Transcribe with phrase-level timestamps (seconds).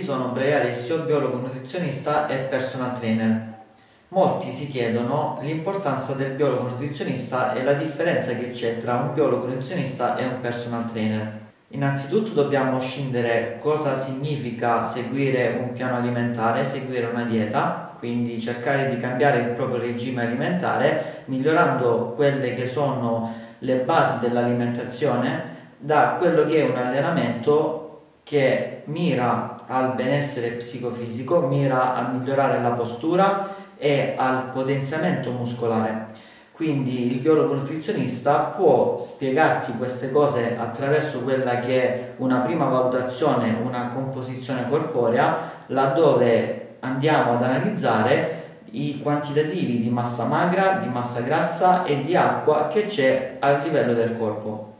[0.00, 3.54] sono Brea Alessio, biologo nutrizionista e personal trainer.
[4.08, 9.46] Molti si chiedono l'importanza del biologo nutrizionista e la differenza che c'è tra un biologo
[9.46, 11.44] nutrizionista e un personal trainer.
[11.68, 18.98] Innanzitutto dobbiamo scindere cosa significa seguire un piano alimentare, seguire una dieta, quindi cercare di
[18.98, 26.58] cambiare il proprio regime alimentare, migliorando quelle che sono le basi dell'alimentazione da quello che
[26.58, 34.50] è un allenamento che mira al benessere psicofisico, mira a migliorare la postura e al
[34.52, 36.34] potenziamento muscolare.
[36.52, 43.58] Quindi il biologo nutrizionista può spiegarti queste cose attraverso quella che è una prima valutazione,
[43.62, 51.84] una composizione corporea, laddove andiamo ad analizzare i quantitativi di massa magra, di massa grassa
[51.84, 54.74] e di acqua che c'è al livello del corpo.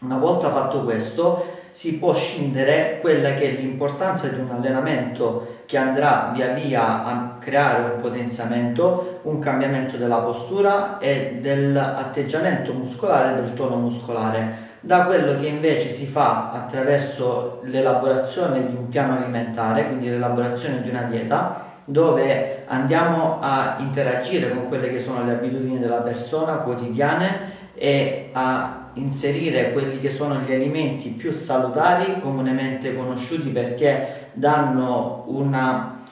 [0.00, 5.76] Una volta fatto questo, si può scindere quella che è l'importanza di un allenamento che
[5.76, 13.52] andrà via via a creare un potenziamento, un cambiamento della postura e dell'atteggiamento muscolare, del
[13.52, 20.08] tono muscolare, da quello che invece si fa attraverso l'elaborazione di un piano alimentare, quindi
[20.08, 26.00] l'elaborazione di una dieta, dove andiamo a interagire con quelle che sono le abitudini della
[26.00, 34.28] persona quotidiane e a inserire quelli che sono gli alimenti più salutari, comunemente conosciuti perché
[34.34, 36.02] danno una,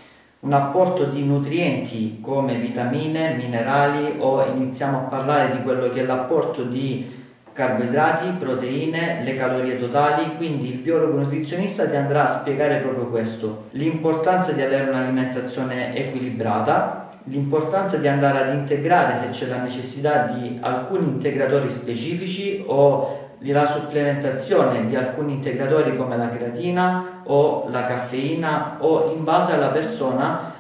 [0.41, 6.05] un apporto di nutrienti come vitamine, minerali o iniziamo a parlare di quello che è
[6.07, 7.17] l'apporto di
[7.53, 13.65] carboidrati, proteine, le calorie totali, quindi il biologo nutrizionista ti andrà a spiegare proprio questo,
[13.73, 20.59] l'importanza di avere un'alimentazione equilibrata l'importanza di andare ad integrare se c'è la necessità di
[20.61, 28.79] alcuni integratori specifici o la supplementazione di alcuni integratori come la creatina o la caffeina
[28.81, 30.53] o in base alla persona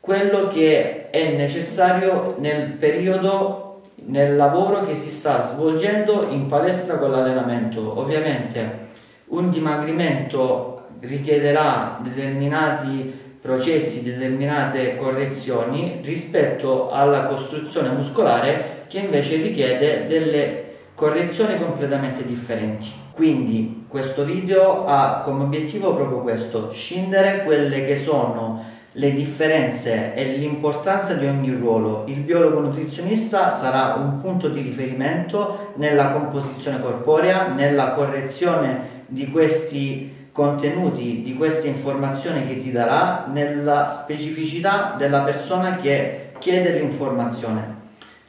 [0.00, 3.62] quello che è necessario nel periodo
[4.06, 7.98] nel lavoro che si sta svolgendo in palestra con l'allenamento.
[7.98, 8.84] Ovviamente
[9.28, 20.64] un dimagrimento richiederà determinati processi, determinate correzioni rispetto alla costruzione muscolare che invece richiede delle
[20.94, 22.90] correzioni completamente differenti.
[23.12, 30.36] Quindi questo video ha come obiettivo proprio questo, scindere quelle che sono le differenze e
[30.36, 32.04] l'importanza di ogni ruolo.
[32.06, 40.15] Il biologo nutrizionista sarà un punto di riferimento nella composizione corporea, nella correzione di questi
[40.36, 47.74] contenuti di queste informazioni che ti darà nella specificità della persona che chiede l'informazione.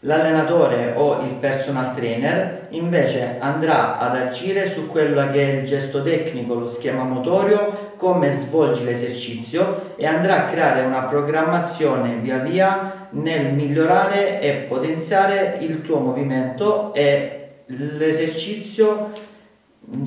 [0.02, 6.02] L'allenatore o il personal trainer invece andrà ad agire su quello che è il gesto
[6.02, 13.08] tecnico, lo schema motorio, come svolgi l'esercizio e andrà a creare una programmazione via via
[13.10, 19.12] nel migliorare e potenziare il tuo movimento e l'esercizio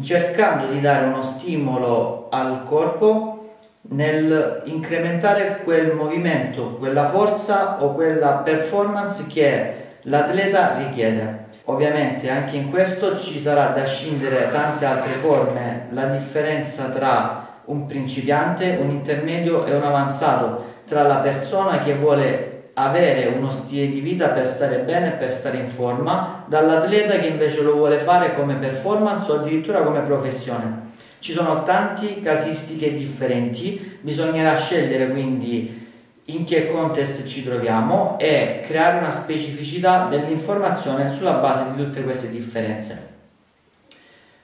[0.02, 3.36] cercando di dare uno stimolo al corpo
[3.82, 11.48] nel incrementare quel movimento, quella forza o quella performance che l'atleta richiede.
[11.64, 17.86] Ovviamente anche in questo ci sarà da scindere tante altre forme, la differenza tra un
[17.86, 24.00] principiante, un intermedio e un avanzato, tra la persona che vuole avere uno stile di
[24.00, 28.34] vita per stare bene e per stare in forma, dall'atleta che invece lo vuole fare
[28.34, 30.88] come performance o addirittura come professione.
[31.18, 35.88] Ci sono tanti casistiche differenti, bisognerà scegliere quindi
[36.24, 42.30] in che contest ci troviamo e creare una specificità dell'informazione sulla base di tutte queste
[42.30, 43.19] differenze.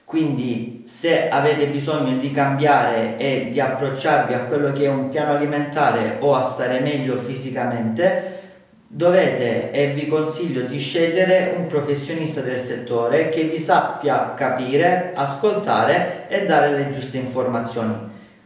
[0.07, 5.33] Quindi se avete bisogno di cambiare e di approcciarvi a quello che è un piano
[5.33, 8.39] alimentare o a stare meglio fisicamente,
[8.87, 16.29] dovete e vi consiglio di scegliere un professionista del settore che vi sappia capire, ascoltare
[16.29, 17.93] e dare le giuste informazioni.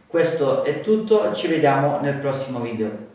[0.08, 3.11] Questo è tutto, ci vediamo nel prossimo video.